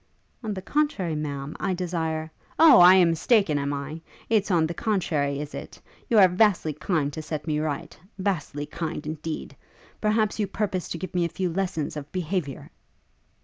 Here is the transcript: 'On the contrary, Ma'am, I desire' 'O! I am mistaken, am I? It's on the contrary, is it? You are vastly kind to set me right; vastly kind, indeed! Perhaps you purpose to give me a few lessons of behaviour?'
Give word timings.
'On 0.43 0.51
the 0.55 0.63
contrary, 0.63 1.13
Ma'am, 1.13 1.55
I 1.59 1.75
desire' 1.75 2.31
'O! 2.57 2.79
I 2.79 2.95
am 2.95 3.11
mistaken, 3.11 3.59
am 3.59 3.71
I? 3.71 4.01
It's 4.29 4.49
on 4.49 4.65
the 4.65 4.73
contrary, 4.73 5.39
is 5.39 5.53
it? 5.53 5.79
You 6.09 6.17
are 6.17 6.27
vastly 6.27 6.73
kind 6.73 7.13
to 7.13 7.21
set 7.21 7.45
me 7.45 7.59
right; 7.59 7.95
vastly 8.17 8.65
kind, 8.65 9.05
indeed! 9.05 9.55
Perhaps 10.01 10.39
you 10.39 10.47
purpose 10.47 10.89
to 10.89 10.97
give 10.97 11.13
me 11.13 11.23
a 11.23 11.29
few 11.29 11.51
lessons 11.53 11.95
of 11.95 12.11
behaviour?' 12.11 12.71